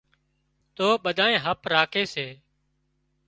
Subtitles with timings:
[0.75, 2.27] تو ٻڌانئي هپ راکي سي